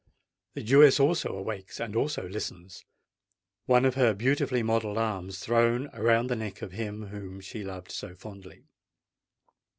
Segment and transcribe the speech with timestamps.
[0.55, 6.63] The Jewess also awakes—and also listens,—one of her beautifully modelled arms thrown around the neck
[6.63, 8.63] of him whom she loved so fondly.